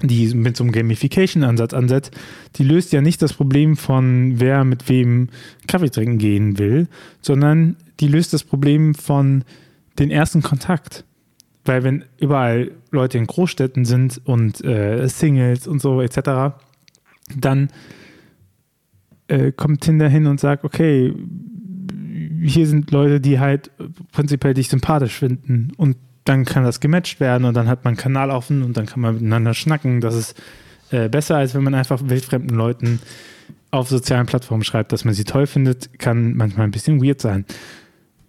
die 0.00 0.32
mit 0.34 0.56
so 0.56 0.62
einem 0.62 0.72
Gamification-Ansatz 0.72 1.74
ansetzt, 1.74 2.16
die 2.56 2.62
löst 2.62 2.92
ja 2.92 3.00
nicht 3.00 3.20
das 3.20 3.32
Problem 3.32 3.76
von, 3.76 4.38
wer 4.38 4.62
mit 4.62 4.88
wem 4.88 5.28
Kaffee 5.66 5.90
trinken 5.90 6.18
gehen 6.18 6.58
will, 6.58 6.86
sondern 7.20 7.76
die 7.98 8.06
löst 8.06 8.32
das 8.32 8.44
Problem 8.44 8.94
von 8.94 9.42
den 9.98 10.12
ersten 10.12 10.42
Kontakt. 10.42 11.04
Weil 11.64 11.82
wenn 11.82 12.04
überall 12.18 12.70
Leute 12.92 13.18
in 13.18 13.26
Großstädten 13.26 13.84
sind 13.84 14.20
und 14.24 14.64
äh, 14.64 15.08
Singles 15.08 15.66
und 15.66 15.82
so 15.82 16.00
etc., 16.00 16.54
dann 17.36 17.68
äh, 19.28 19.52
kommt 19.52 19.82
Tinder 19.82 20.08
hin 20.08 20.26
und 20.26 20.40
sagt, 20.40 20.64
okay, 20.64 21.14
hier 22.42 22.66
sind 22.66 22.90
Leute, 22.90 23.20
die 23.20 23.38
halt 23.38 23.70
prinzipiell 24.12 24.54
dich 24.54 24.68
sympathisch 24.68 25.18
finden 25.18 25.72
und 25.76 25.96
dann 26.24 26.44
kann 26.44 26.64
das 26.64 26.80
gematcht 26.80 27.20
werden 27.20 27.44
und 27.44 27.54
dann 27.54 27.68
hat 27.68 27.84
man 27.84 27.92
einen 27.92 27.98
Kanal 27.98 28.30
offen 28.30 28.62
und 28.62 28.76
dann 28.76 28.86
kann 28.86 29.00
man 29.00 29.14
miteinander 29.14 29.54
schnacken. 29.54 30.00
Das 30.00 30.14
ist 30.14 30.40
äh, 30.90 31.08
besser, 31.08 31.36
als 31.36 31.54
wenn 31.54 31.64
man 31.64 31.74
einfach 31.74 32.00
wildfremden 32.04 32.56
Leuten 32.56 33.00
auf 33.70 33.88
sozialen 33.88 34.26
Plattformen 34.26 34.64
schreibt, 34.64 34.92
dass 34.92 35.04
man 35.04 35.14
sie 35.14 35.24
toll 35.24 35.46
findet, 35.46 35.98
kann 35.98 36.34
manchmal 36.34 36.66
ein 36.66 36.70
bisschen 36.70 37.02
weird 37.02 37.20
sein. 37.20 37.44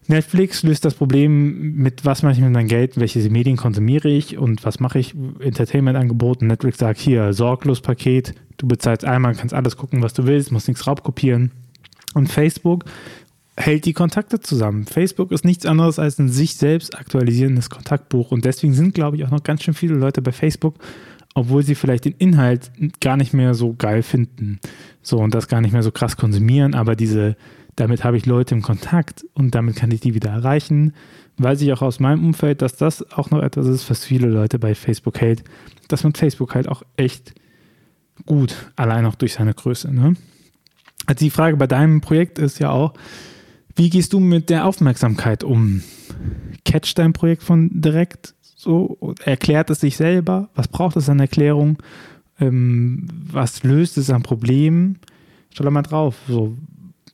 Netflix 0.10 0.64
löst 0.64 0.86
das 0.86 0.96
Problem 0.96 1.76
mit, 1.76 2.04
was 2.04 2.24
mache 2.24 2.34
ich 2.34 2.40
mit 2.40 2.52
meinem 2.52 2.68
Geld, 2.68 3.00
welche 3.00 3.20
Medien 3.30 3.58
konsumiere 3.58 4.10
ich 4.10 4.40
und 4.40 4.66
was 4.66 4.80
mache 4.80 4.98
ich, 4.98 5.14
Entertainment-Angeboten. 5.40 6.48
Netflix 6.48 6.80
sagt 6.80 7.00
hier, 7.00 7.32
sorglos 7.32 7.82
Paket, 7.82 8.34
du 8.58 8.68
bezahlst 8.68 9.06
einmal, 9.06 9.36
kannst 9.36 9.54
alles 9.54 9.78
gucken, 9.78 10.02
was 10.02 10.14
du 10.14 10.26
willst, 10.26 10.52
musst 10.52 10.68
nichts 10.68 10.88
raubkopieren. 10.88 11.52
Und 12.16 12.28
Facebook 12.28 12.86
hält 13.56 13.86
die 13.86 13.94
Kontakte 13.94 14.40
zusammen. 14.40 14.86
Facebook 14.86 15.32
ist 15.32 15.46
nichts 15.46 15.68
anderes 15.68 16.00
als 16.00 16.18
ein 16.18 16.30
sich 16.30 16.56
selbst 16.56 16.98
aktualisierendes 16.98 17.70
Kontaktbuch 17.70 18.32
und 18.32 18.46
deswegen 18.46 18.74
sind, 18.74 18.96
glaube 18.96 19.18
ich, 19.18 19.26
auch 19.26 19.32
noch 19.32 19.44
ganz 19.44 19.62
schön 19.62 19.76
viele 19.76 19.94
Leute 19.94 20.24
bei 20.24 20.32
Facebook, 20.32 20.74
obwohl 21.36 21.62
sie 21.62 21.76
vielleicht 21.76 22.06
den 22.06 22.16
Inhalt 22.18 22.72
gar 23.00 23.16
nicht 23.16 23.34
mehr 23.34 23.54
so 23.54 23.76
geil 23.78 24.02
finden. 24.02 24.60
So 25.04 25.20
und 25.20 25.36
das 25.36 25.48
gar 25.48 25.62
nicht 25.62 25.74
mehr 25.74 25.84
so 25.84 25.92
krass 25.92 26.18
konsumieren, 26.18 26.74
aber 26.74 26.96
diese 26.96 27.36
damit 27.80 28.04
habe 28.04 28.18
ich 28.18 28.26
Leute 28.26 28.54
im 28.56 28.62
Kontakt 28.62 29.26
und 29.34 29.56
damit 29.56 29.78
kann 29.78 29.92
ich 29.92 30.02
die 30.02 30.14
wieder 30.14 30.32
erreichen. 30.32 30.94
Weiß 31.38 31.62
ich 31.62 31.72
auch 31.72 31.82
aus 31.82 32.02
meinem 32.02 32.26
Umfeld, 32.26 32.62
dass 32.62 32.76
das 32.76 33.10
auch 33.12 33.32
noch 33.32 33.42
etwas 33.42 33.68
ist, 33.68 33.90
was 33.90 34.04
viele 34.04 34.28
Leute 34.28 34.60
bei 34.60 34.76
Facebook 34.76 35.22
hält, 35.22 35.46
dass 35.88 36.04
man 36.04 36.14
Facebook 36.14 36.56
halt 36.56 36.68
auch 36.68 36.84
echt 36.98 37.34
gut, 38.26 38.54
allein 38.76 39.06
auch 39.06 39.16
durch 39.16 39.34
seine 39.36 39.54
Größe. 39.54 39.94
Ne? 39.94 40.16
Also 41.06 41.20
die 41.20 41.30
Frage 41.30 41.56
bei 41.56 41.68
deinem 41.68 42.02
Projekt 42.02 42.38
ist 42.38 42.60
ja 42.60 42.70
auch, 42.70 42.94
wie 43.78 43.90
gehst 43.90 44.12
du 44.12 44.20
mit 44.20 44.50
der 44.50 44.66
Aufmerksamkeit 44.66 45.46
um? 45.46 45.82
Catch 46.66 46.96
dein 46.96 47.14
Projekt 47.14 47.44
von 47.44 47.70
direkt 47.82 48.36
so? 48.42 49.16
Erklärt 49.24 49.70
es 49.70 49.80
sich 49.80 49.96
selber? 49.96 50.50
Was 50.54 50.68
braucht 50.68 50.98
es 50.98 51.08
an 51.08 51.22
Erklärung? 51.22 51.78
Ähm, 52.42 53.08
was 53.32 53.64
löst 53.64 53.98
es 53.98 54.10
an 54.10 54.22
Problemen? 54.22 55.00
Schau 55.54 55.64
da 55.64 55.72
mal 55.72 55.82
drauf. 55.82 56.16
So, 56.28 56.58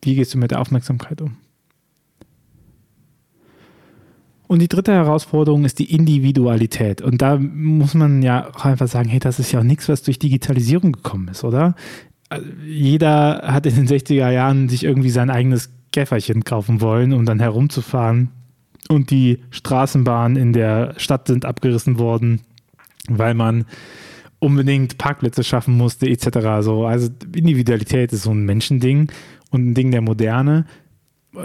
wie 0.06 0.16
gehst 0.16 0.34
du 0.34 0.38
mit 0.38 0.52
der 0.52 0.62
Aufmerksamkeit 0.62 1.22
um? 1.22 1.38
Und 4.48 4.60
die 4.60 4.68
dritte 4.68 4.94
Herausforderung 4.94 5.66
ist 5.66 5.80
die 5.80 5.92
Individualität. 5.92 7.02
Und 7.02 7.22
da 7.22 7.38
muss 7.38 7.96
man 7.96 8.22
ja 8.22 8.48
auch 8.54 8.66
einfach 8.66 8.88
sagen, 8.88 9.10
hey, 9.10 9.20
das 9.20 9.40
ist 9.40 9.52
ja 9.52 9.60
auch 9.60 9.64
nichts, 9.64 9.90
was 9.90 10.04
durch 10.04 10.20
Digitalisierung 10.20 10.92
gekommen 10.92 11.30
ist, 11.30 11.44
oder? 11.44 11.76
Jeder 12.68 13.42
hat 13.46 13.66
in 13.66 13.76
den 13.76 13.88
60er 13.88 14.30
Jahren 14.30 14.70
sich 14.70 14.84
irgendwie 14.84 15.10
sein 15.10 15.30
eigenes 15.30 15.72
Käferchen 15.92 16.44
kaufen 16.44 16.82
wollen, 16.82 17.14
um 17.14 17.26
dann 17.26 17.40
herumzufahren. 17.40 18.30
Und 18.88 19.10
die 19.10 19.40
Straßenbahnen 19.50 20.38
in 20.38 20.54
der 20.54 20.94
Stadt 20.98 21.28
sind 21.28 21.46
abgerissen 21.46 21.98
worden, 21.98 22.42
weil 23.08 23.34
man 23.34 23.66
unbedingt 24.40 24.98
Parkplätze 25.00 25.44
schaffen 25.44 25.76
musste, 25.76 26.08
etc. 26.08 26.62
So, 26.62 26.86
also 26.86 27.10
Individualität 27.36 28.14
ist 28.14 28.24
so 28.24 28.32
ein 28.32 28.46
Menschending 28.46 29.10
und 29.56 29.70
ein 29.70 29.74
Ding 29.74 29.92
der 29.92 30.02
Moderne. 30.02 30.66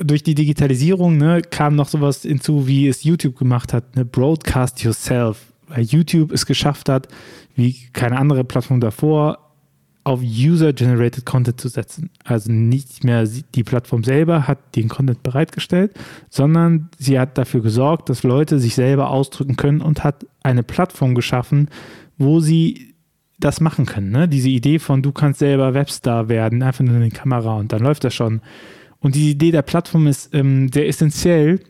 Durch 0.03 0.23
die 0.23 0.35
Digitalisierung 0.35 1.17
ne, 1.17 1.43
kam 1.43 1.75
noch 1.75 1.89
sowas 1.89 2.23
hinzu, 2.23 2.67
wie 2.67 2.87
es 2.87 3.03
YouTube 3.03 3.39
gemacht 3.39 3.73
hat, 3.73 3.97
ne, 3.97 4.05
Broadcast 4.05 4.83
Yourself, 4.83 5.53
weil 5.69 5.83
YouTube 5.83 6.33
es 6.33 6.47
geschafft 6.47 6.89
hat, 6.89 7.09
wie 7.57 7.75
keine 7.93 8.19
andere 8.19 8.45
Plattform 8.45 8.81
davor, 8.81 9.51
auf 10.05 10.21
User-Generated 10.23 11.27
Content 11.27 11.61
zu 11.61 11.69
setzen. 11.69 12.11
Also 12.25 12.51
nicht 12.51 13.05
mehr 13.05 13.29
die 13.55 13.65
Plattform 13.65 14.03
selber 14.03 14.47
hat 14.47 14.75
den 14.77 14.89
Content 14.89 15.23
bereitgestellt, 15.23 15.93
sondern 16.31 16.89
sie 16.99 17.19
hat 17.19 17.37
dafür 17.37 17.61
gesorgt, 17.61 18.09
dass 18.09 18.23
Leute 18.23 18.59
sich 18.59 18.75
selber 18.75 19.11
ausdrücken 19.11 19.57
können 19.57 19.81
und 19.81 20.03
hat 20.03 20.27
eine 20.43 20.63
Plattform 20.63 21.15
geschaffen, 21.15 21.69
wo 22.17 22.41
sie 22.41 22.90
das 23.41 23.61
machen 23.61 23.87
können. 23.87 24.11
Ne? 24.11 24.29
Diese 24.29 24.49
Idee 24.49 24.79
von, 24.79 25.03
du 25.03 25.13
kannst 25.13 25.41
selber 25.41 25.75
Webstar 25.75 26.29
werden, 26.29 26.63
einfach 26.63 26.85
nur 26.85 26.97
in 26.97 27.03
die 27.03 27.11
Kamera 27.11 27.57
und 27.57 27.73
dann 27.73 27.83
läuft 27.83 28.05
das 28.05 28.15
schon. 28.15 28.41
Und 29.01 29.15
die 29.15 29.31
Idee 29.31 29.51
der 29.51 29.63
Plattform 29.63 30.07
ist 30.07 30.35
ähm, 30.35 30.71
sehr 30.73 30.87
essentiell, 30.87 31.61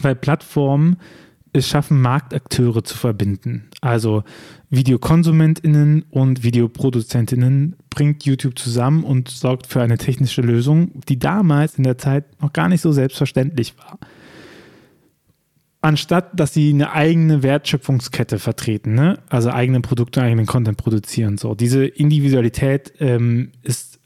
weil 0.00 0.14
Plattformen 0.14 0.96
es 1.52 1.68
schaffen, 1.68 2.00
Marktakteure 2.02 2.84
zu 2.84 2.96
verbinden. 2.96 3.68
Also 3.80 4.24
VideokonsumentInnen 4.70 6.04
und 6.10 6.42
VideoproduzentInnen 6.42 7.76
bringt 7.88 8.24
YouTube 8.24 8.58
zusammen 8.58 9.04
und 9.04 9.28
sorgt 9.28 9.66
für 9.66 9.80
eine 9.80 9.96
technische 9.96 10.42
Lösung, 10.42 10.90
die 11.08 11.18
damals 11.18 11.78
in 11.78 11.84
der 11.84 11.98
Zeit 11.98 12.24
noch 12.42 12.52
gar 12.52 12.68
nicht 12.68 12.82
so 12.82 12.92
selbstverständlich 12.92 13.74
war 13.78 13.98
anstatt 15.86 16.38
dass 16.38 16.52
sie 16.52 16.70
eine 16.70 16.92
eigene 16.92 17.44
Wertschöpfungskette 17.44 18.40
vertreten, 18.40 18.94
ne? 18.94 19.20
also 19.28 19.50
eigene 19.50 19.80
Produkte, 19.80 20.20
eigenen 20.20 20.44
Content 20.44 20.76
produzieren. 20.76 21.38
So. 21.38 21.54
Diese 21.54 21.86
Individualität 21.86 22.92
ähm, 22.98 23.52
ist, 23.62 24.00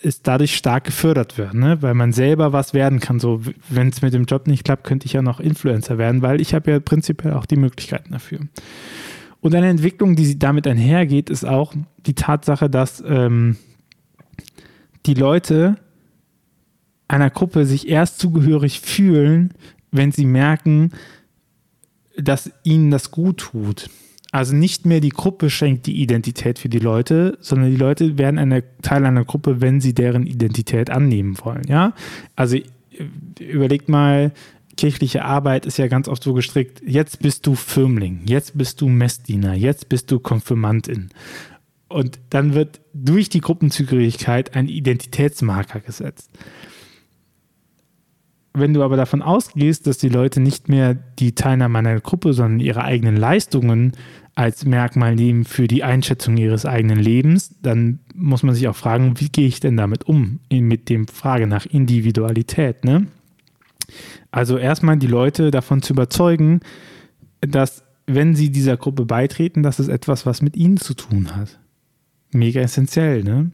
ist 0.00 0.28
dadurch 0.28 0.56
stark 0.56 0.84
gefördert 0.84 1.36
werden, 1.36 1.58
ne? 1.58 1.82
weil 1.82 1.94
man 1.94 2.12
selber 2.12 2.52
was 2.52 2.72
werden 2.72 3.00
kann. 3.00 3.18
So, 3.18 3.42
wenn 3.68 3.88
es 3.88 4.00
mit 4.00 4.14
dem 4.14 4.26
Job 4.26 4.46
nicht 4.46 4.62
klappt, 4.62 4.84
könnte 4.84 5.06
ich 5.06 5.12
ja 5.12 5.20
noch 5.20 5.40
Influencer 5.40 5.98
werden, 5.98 6.22
weil 6.22 6.40
ich 6.40 6.54
habe 6.54 6.70
ja 6.70 6.78
prinzipiell 6.78 7.32
auch 7.32 7.46
die 7.46 7.56
Möglichkeiten 7.56 8.12
dafür. 8.12 8.38
Und 9.40 9.56
eine 9.56 9.70
Entwicklung, 9.70 10.14
die 10.14 10.38
damit 10.38 10.68
einhergeht, 10.68 11.30
ist 11.30 11.44
auch 11.44 11.74
die 12.06 12.14
Tatsache, 12.14 12.70
dass 12.70 13.02
ähm, 13.04 13.56
die 15.04 15.14
Leute 15.14 15.78
einer 17.08 17.30
Gruppe 17.30 17.66
sich 17.66 17.88
erst 17.88 18.20
zugehörig 18.20 18.80
fühlen, 18.80 19.52
wenn 19.90 20.12
sie 20.12 20.26
merken, 20.26 20.90
dass 22.16 22.50
ihnen 22.64 22.90
das 22.90 23.10
gut 23.10 23.38
tut. 23.38 23.88
Also 24.30 24.54
nicht 24.54 24.84
mehr 24.84 25.00
die 25.00 25.08
Gruppe 25.08 25.48
schenkt 25.48 25.86
die 25.86 26.02
Identität 26.02 26.58
für 26.58 26.68
die 26.68 26.80
Leute, 26.80 27.38
sondern 27.40 27.70
die 27.70 27.76
Leute 27.76 28.18
werden 28.18 28.38
ein 28.38 28.62
Teil 28.82 29.06
einer 29.06 29.24
Gruppe, 29.24 29.60
wenn 29.60 29.80
sie 29.80 29.94
deren 29.94 30.26
Identität 30.26 30.90
annehmen 30.90 31.38
wollen. 31.42 31.66
Ja, 31.66 31.94
also 32.36 32.58
überlegt 33.40 33.88
mal, 33.88 34.32
kirchliche 34.76 35.24
Arbeit 35.24 35.66
ist 35.66 35.78
ja 35.78 35.88
ganz 35.88 36.08
oft 36.08 36.22
so 36.22 36.34
gestrickt, 36.34 36.82
jetzt 36.86 37.20
bist 37.20 37.46
du 37.46 37.54
Firmling, 37.54 38.22
jetzt 38.26 38.56
bist 38.56 38.80
du 38.80 38.88
Messdiener, 38.88 39.54
jetzt 39.54 39.88
bist 39.88 40.10
du 40.10 40.20
Konfirmantin. 40.20 41.08
Und 41.88 42.18
dann 42.30 42.54
wird 42.54 42.80
durch 42.92 43.28
die 43.30 43.40
Gruppenzugehörigkeit 43.40 44.54
ein 44.54 44.68
Identitätsmarker 44.68 45.80
gesetzt. 45.80 46.30
Wenn 48.54 48.74
du 48.74 48.82
aber 48.82 48.96
davon 48.96 49.22
ausgehst, 49.22 49.86
dass 49.86 49.98
die 49.98 50.08
Leute 50.08 50.40
nicht 50.40 50.68
mehr 50.68 50.94
die 50.94 51.34
Teilnahme 51.34 51.78
einer 51.78 52.00
Gruppe, 52.00 52.32
sondern 52.32 52.60
ihre 52.60 52.82
eigenen 52.82 53.16
Leistungen 53.16 53.92
als 54.34 54.64
Merkmal 54.64 55.14
nehmen 55.16 55.44
für 55.44 55.66
die 55.66 55.82
Einschätzung 55.84 56.36
ihres 56.36 56.64
eigenen 56.64 56.98
Lebens, 56.98 57.54
dann 57.60 57.98
muss 58.14 58.42
man 58.42 58.54
sich 58.54 58.68
auch 58.68 58.76
fragen, 58.76 59.18
wie 59.18 59.28
gehe 59.28 59.48
ich 59.48 59.60
denn 59.60 59.76
damit 59.76 60.04
um, 60.04 60.40
mit 60.50 60.88
dem 60.88 61.08
Frage 61.08 61.46
nach 61.46 61.66
Individualität. 61.66 62.84
Ne? 62.84 63.08
Also 64.30 64.56
erstmal 64.56 64.96
die 64.96 65.06
Leute 65.06 65.50
davon 65.50 65.82
zu 65.82 65.92
überzeugen, 65.92 66.60
dass 67.40 67.84
wenn 68.06 68.34
sie 68.34 68.50
dieser 68.50 68.76
Gruppe 68.76 69.04
beitreten, 69.04 69.62
dass 69.62 69.78
es 69.78 69.88
etwas, 69.88 70.24
was 70.24 70.40
mit 70.40 70.56
ihnen 70.56 70.78
zu 70.78 70.94
tun 70.94 71.36
hat. 71.36 71.58
Mega 72.32 72.60
essentiell, 72.60 73.22
ne? 73.22 73.50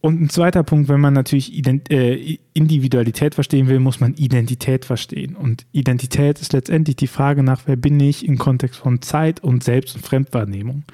Und 0.00 0.20
ein 0.20 0.30
zweiter 0.30 0.62
Punkt, 0.62 0.88
wenn 0.88 1.00
man 1.00 1.12
natürlich 1.12 1.52
Ident 1.52 1.90
äh, 1.90 2.38
Individualität 2.54 3.34
verstehen 3.34 3.66
will, 3.66 3.80
muss 3.80 3.98
man 3.98 4.14
Identität 4.14 4.84
verstehen. 4.84 5.34
Und 5.34 5.66
Identität 5.72 6.40
ist 6.40 6.52
letztendlich 6.52 6.96
die 6.96 7.08
Frage 7.08 7.42
nach, 7.42 7.62
wer 7.66 7.76
bin 7.76 7.98
ich 7.98 8.24
im 8.24 8.38
Kontext 8.38 8.78
von 8.78 9.02
Zeit 9.02 9.42
und 9.42 9.64
Selbst- 9.64 9.96
und 9.96 10.06
Fremdwahrnehmung. 10.06 10.84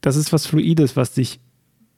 Das 0.00 0.16
ist 0.16 0.32
was 0.32 0.46
Fluides, 0.46 0.96
was 0.96 1.14
sich 1.14 1.38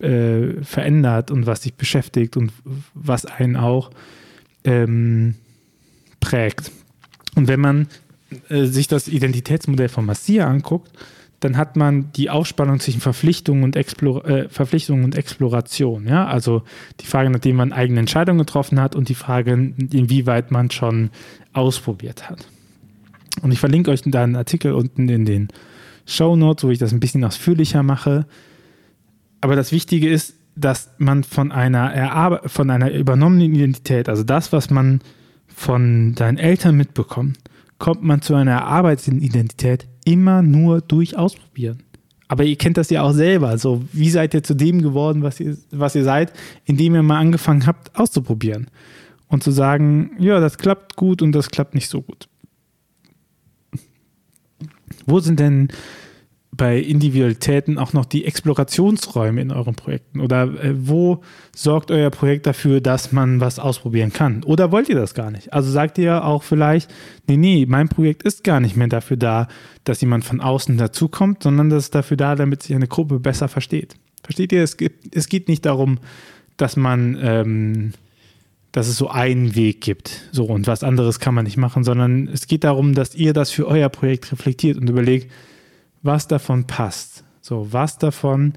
äh, 0.01 0.63
verändert 0.63 1.31
und 1.31 1.47
was 1.47 1.63
sich 1.63 1.75
beschäftigt 1.75 2.37
und 2.37 2.53
was 2.93 3.25
einen 3.25 3.57
auch 3.57 3.91
ähm, 4.65 5.35
prägt. 6.19 6.73
Und 7.37 7.47
wenn 7.47 7.61
man 7.61 7.89
äh, 8.49 8.65
sich 8.65 8.89
das 8.89 9.07
Identitätsmodell 9.07 9.89
von 9.89 10.05
Massier 10.05 10.49
anguckt, 10.49 10.91
dann 11.41 11.57
hat 11.57 11.77
man 11.77 12.11
die 12.13 12.31
Aufspannung 12.31 12.81
zwischen 12.81 13.01
Verpflichtung 13.01 13.63
und, 13.63 13.77
Explor 13.77 14.25
äh, 14.27 14.49
Verpflichtung 14.49 15.05
und 15.05 15.17
Exploration. 15.17 16.07
Ja? 16.07 16.27
Also 16.27 16.63
die 17.01 17.07
Frage, 17.07 17.31
nachdem 17.31 17.57
man 17.57 17.73
eigene 17.73 18.01
Entscheidungen 18.01 18.41
getroffen 18.41 18.81
hat 18.81 18.97
und 18.97 19.09
die 19.09 19.15
Frage, 19.15 19.53
inwieweit 19.53 20.51
man 20.51 20.71
schon 20.71 21.11
ausprobiert 21.53 22.29
hat. 22.29 22.49
Und 23.43 23.53
ich 23.53 23.61
verlinke 23.61 23.91
euch 23.91 24.03
da 24.05 24.25
einen 24.25 24.37
Artikel 24.37 24.73
unten 24.73 25.09
in 25.09 25.25
den 25.25 25.49
Show 26.07 26.35
Notes, 26.35 26.65
wo 26.65 26.71
ich 26.71 26.79
das 26.79 26.93
ein 26.93 27.01
bisschen 27.01 27.25
ausführlicher 27.25 27.85
mache. 27.85 28.27
Aber 29.41 29.55
das 29.55 29.71
Wichtige 29.71 30.09
ist, 30.09 30.35
dass 30.57 30.91
man 30.99 31.23
von 31.23 31.53
einer, 31.53 32.41
von 32.47 32.71
einer 32.71 32.91
übernommenen 32.91 33.55
Identität, 33.55 34.09
also 34.09 34.25
das, 34.25 34.53
was 34.53 34.71
man 34.71 35.01
von 35.47 36.15
deinen 36.17 36.39
Eltern 36.39 36.77
mitbekommt, 36.77 37.39
kommt 37.79 38.03
man 38.03 38.23
zu 38.23 38.35
einer 38.35 38.53
erarbeiteten 38.53 39.21
Identität 39.21 39.87
immer 40.09 40.43
nur 40.43 40.81
durch 40.81 41.17
Ausprobieren. 41.17 41.83
Aber 42.29 42.45
ihr 42.45 42.57
kennt 42.57 42.77
das 42.77 42.91
ja 42.91 43.03
auch 43.03 43.13
selber. 43.13 43.57
So, 43.59 43.83
wie 43.93 44.11
seid 44.11 44.35
ihr 44.35 44.43
zu 44.43 44.55
dem 44.55 44.83
geworden, 44.83 45.23
was 45.23 45.41
ihr, 45.41 45.57
was 45.71 45.95
ihr 45.95 46.05
seid, 46.05 46.33
indem 46.65 46.95
ihr 46.95 47.03
mal 47.03 47.19
angefangen 47.19 47.67
habt, 47.67 47.95
auszuprobieren 47.99 48.69
und 49.29 49.43
zu 49.43 49.51
sagen, 49.51 50.11
ja, 50.19 50.41
das 50.41 50.59
klappt 50.59 50.97
gut 50.97 51.23
und 51.23 51.33
das 51.33 51.51
klappt 51.51 51.75
nicht 51.75 51.89
so 51.89 52.03
gut. 52.03 52.29
Wo 55.07 55.21
sind 55.21 55.41
denn 55.41 55.69
bei 56.59 56.79
Individualitäten 56.79 57.79
auch 57.79 57.95
noch 57.95 58.05
die 58.05 58.27
Explorationsräume 58.27 59.41
in 59.41 59.53
euren 59.53 59.77
Projekten? 59.77 60.21
Oder 60.21 60.43
äh, 60.43 60.75
wo 60.77 61.23
sorgt 61.57 61.91
euer 61.91 62.11
Projekt 62.11 62.47
dafür, 62.47 62.83
dass 62.83 63.13
man 63.13 63.41
was 63.41 63.59
ausprobieren 63.59 64.13
kann? 64.13 64.43
Oder 64.45 64.71
wollt 64.73 64.89
ihr 64.91 64.97
das 64.97 65.15
gar 65.15 65.31
nicht? 65.31 65.53
Also 65.55 65.71
sagt 65.71 65.97
ihr 65.97 66.25
auch 66.25 66.43
vielleicht, 66.43 66.93
nee, 67.29 67.37
nee, 67.39 67.65
mein 67.67 67.89
Projekt 67.89 68.25
ist 68.25 68.45
gar 68.45 68.61
nicht 68.61 68.77
mehr 68.77 68.89
dafür 68.89 69.17
da, 69.17 69.49
dass 69.85 70.01
jemand 70.01 70.25
von 70.25 70.41
außen 70.41 70.77
dazukommt, 70.77 71.45
sondern 71.45 71.71
das 71.71 71.85
ist 71.85 71.95
dafür 71.95 72.17
da, 72.17 72.35
damit 72.35 72.65
sich 72.65 72.75
eine 72.75 72.89
Gruppe 72.89 73.21
besser 73.21 73.49
versteht. 73.49 73.95
Versteht 74.25 74.53
ihr? 74.53 74.63
Es, 74.63 74.77
gibt, 74.77 75.15
es 75.17 75.29
geht 75.29 75.49
nicht 75.49 75.65
darum, 75.65 76.01
dass 76.57 76.77
man, 76.77 77.17
ähm, 77.23 77.93
dass 78.73 78.89
es 78.89 78.97
so 78.97 79.09
einen 79.09 79.55
Weg 79.55 79.81
gibt, 79.81 80.29
so 80.33 80.47
und 80.47 80.67
was 80.67 80.83
anderes 80.83 81.21
kann 81.21 81.35
man 81.35 81.45
nicht 81.45 81.57
machen, 81.57 81.85
sondern 81.85 82.27
es 82.27 82.49
geht 82.49 82.65
darum, 82.65 82.97
dass 82.97 83.15
ihr 83.15 83.33
das 83.33 83.53
für 83.53 83.69
euer 83.69 83.89
Projekt 83.89 84.33
reflektiert 84.33 84.77
und 84.77 84.91
überlegt, 84.91 85.31
was 86.03 86.29
davon 86.29 86.67
passt. 86.67 87.25
So, 87.41 87.73
was 87.73 87.99
davon 87.99 88.55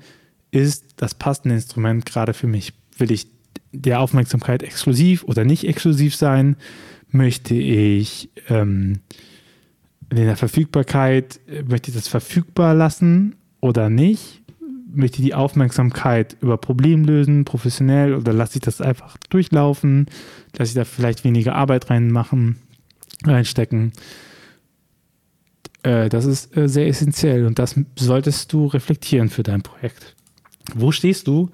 ist 0.52 0.96
das 0.98 1.16
passende 1.16 1.56
Instrument 1.56 2.06
gerade 2.06 2.34
für 2.34 2.48
mich? 2.48 2.74
Will 2.98 3.12
ich 3.12 3.28
der 3.72 4.02
Aufmerksamkeit 4.02 4.64
exklusiv 4.64 5.24
oder 5.24 5.46
nicht 5.46 5.68
exklusiv 5.68 6.16
sein? 6.16 6.58
Möchte 7.10 7.56
ich 7.56 8.30
ähm, 8.50 9.00
in 10.10 10.26
der 10.26 10.38
Verfügbarkeit, 10.38 11.40
möchte 11.68 11.90
ich 11.90 11.96
das 11.96 12.08
verfügbar 12.08 12.74
lassen 12.74 13.36
oder 13.62 13.90
nicht? 13.90 14.42
Möchte 14.94 15.20
ich 15.20 15.26
die 15.26 15.34
Aufmerksamkeit 15.34 16.36
über 16.42 16.58
Problem 16.58 17.06
lösen, 17.06 17.46
professionell, 17.46 18.14
oder 18.14 18.34
lasse 18.34 18.58
ich 18.58 18.62
das 18.62 18.82
einfach 18.82 19.16
durchlaufen? 19.30 20.08
Lasse 20.58 20.72
ich 20.72 20.76
da 20.76 20.84
vielleicht 20.84 21.24
weniger 21.24 21.56
Arbeit 21.56 21.90
reinmachen, 21.90 22.58
reinstecken? 23.24 23.94
Äh, 25.84 26.10
das 26.10 26.26
ist 26.26 26.56
äh, 26.56 26.68
sehr 26.68 26.88
essentiell 26.88 27.46
und 27.46 27.60
das 27.60 27.76
solltest 27.96 28.54
du 28.54 28.68
reflektieren 28.68 29.30
für 29.30 29.44
dein 29.44 29.62
Projekt. 29.62 30.16
Wo 30.76 30.92
stehst 30.92 31.28
du 31.28 31.50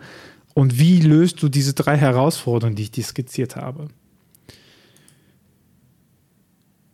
und 0.53 0.79
wie 0.79 0.99
löst 0.99 1.41
du 1.41 1.49
diese 1.49 1.73
drei 1.73 1.97
Herausforderungen, 1.97 2.75
die 2.75 2.83
ich 2.83 2.91
dir 2.91 3.03
skizziert 3.03 3.55
habe? 3.55 3.87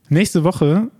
Nächste 0.10 0.44
Woche 0.44 0.92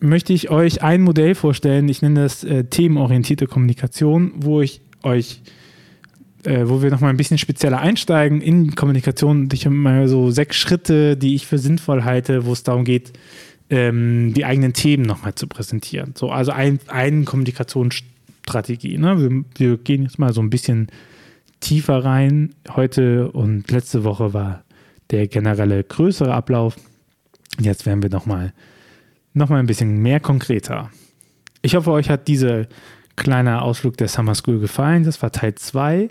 möchte 0.00 0.32
ich 0.32 0.50
euch 0.50 0.82
ein 0.82 1.02
Modell 1.02 1.34
vorstellen. 1.34 1.88
Ich 1.88 2.02
nenne 2.02 2.22
das 2.22 2.42
äh, 2.42 2.64
themenorientierte 2.64 3.46
Kommunikation, 3.46 4.32
wo 4.36 4.60
ich 4.60 4.80
euch, 5.02 5.42
äh, 6.44 6.64
wo 6.64 6.82
wir 6.82 6.90
nochmal 6.90 7.10
ein 7.10 7.16
bisschen 7.16 7.38
spezieller 7.38 7.80
einsteigen 7.80 8.40
in 8.40 8.74
Kommunikation. 8.74 9.48
Ich 9.52 9.66
habe 9.66 9.74
mal 9.74 10.08
so 10.08 10.30
sechs 10.30 10.56
Schritte, 10.56 11.16
die 11.16 11.34
ich 11.34 11.46
für 11.46 11.58
sinnvoll 11.58 12.02
halte, 12.02 12.46
wo 12.46 12.52
es 12.52 12.62
darum 12.62 12.84
geht, 12.84 13.12
ähm, 13.70 14.34
die 14.34 14.44
eigenen 14.44 14.72
Themen 14.72 15.04
nochmal 15.04 15.34
zu 15.34 15.46
präsentieren. 15.46 16.14
So, 16.16 16.30
also 16.30 16.52
ein, 16.52 16.80
eine 16.88 17.24
Kommunikationsstrategie. 17.24 18.98
Ne? 18.98 19.20
Wir, 19.20 19.44
wir 19.56 19.78
gehen 19.78 20.02
jetzt 20.02 20.18
mal 20.18 20.32
so 20.32 20.42
ein 20.42 20.50
bisschen 20.50 20.88
tiefer 21.60 22.04
rein. 22.04 22.54
Heute 22.74 23.30
und 23.30 23.70
letzte 23.70 24.04
Woche 24.04 24.34
war 24.34 24.64
der 25.10 25.28
generelle 25.28 25.84
größere 25.84 26.34
Ablauf. 26.34 26.76
Jetzt 27.60 27.86
werden 27.86 28.02
wir 28.02 28.10
nochmal 28.10 28.52
noch 29.32 29.48
mal 29.48 29.58
ein 29.58 29.66
bisschen 29.66 30.02
mehr 30.02 30.18
konkreter. 30.18 30.90
Ich 31.62 31.76
hoffe, 31.76 31.92
euch 31.92 32.10
hat 32.10 32.26
dieser 32.26 32.66
kleine 33.14 33.62
Ausflug 33.62 33.96
der 33.96 34.08
Summer 34.08 34.34
School 34.34 34.58
gefallen. 34.58 35.04
Das 35.04 35.22
war 35.22 35.30
Teil 35.30 35.54
2. 35.54 36.08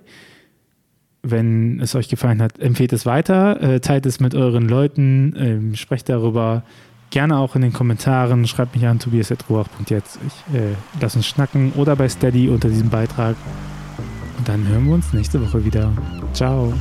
Wenn 1.22 1.82
es 1.82 1.96
euch 1.96 2.08
gefallen 2.08 2.42
hat, 2.42 2.60
empfehlt 2.60 2.94
es 2.94 3.06
weiter, 3.06 3.62
äh, 3.62 3.80
teilt 3.82 4.06
es 4.06 4.22
mit 4.22 4.36
euren 4.36 4.70
Leuten, 4.70 5.36
äh, 5.36 5.76
sprecht 5.76 6.08
darüber, 6.08 6.64
Gerne 7.10 7.38
auch 7.38 7.56
in 7.56 7.62
den 7.62 7.74
Kommentaren. 7.74 8.46
Schreibt 8.46 8.76
mich 8.76 8.86
an 8.86 9.00
tobias.ruach.jetzt. 9.00 10.20
Ich 10.26 10.56
äh, 10.56 10.76
lass 11.02 11.16
uns 11.16 11.26
schnacken 11.26 11.74
oder 11.74 11.96
bei 11.96 12.08
Steady 12.08 12.50
unter 12.50 12.70
diesem 12.70 12.90
Beitrag. 12.90 13.36
Und 14.38 14.48
dann 14.48 14.68
hören 14.68 14.86
wir 14.86 14.94
uns 14.94 15.12
nächste 15.14 15.42
Woche 15.42 15.66
wieder. 15.66 15.92
Ciao. 16.34 16.74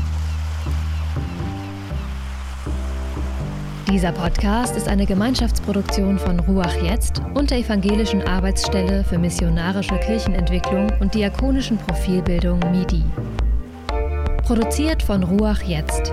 Dieser 3.91 4.13
Podcast 4.13 4.77
ist 4.77 4.87
eine 4.87 5.07
Gemeinschaftsproduktion 5.07 6.19
von 6.19 6.41
Ruach 6.41 6.75
Jetzt 6.83 7.23
und 7.33 7.51
der 7.51 7.59
Evangelischen 7.59 8.21
Arbeitsstelle 8.21 9.03
für 9.03 9.19
missionarische 9.19 9.99
Kirchenentwicklung 9.99 10.93
und 11.01 11.15
diakonischen 11.15 11.79
Profilbildung 11.79 12.61
MIDI. 12.71 13.03
Produziert 14.45 15.03
von 15.03 15.23
Ruach 15.23 15.63
Jetzt. 15.63 16.13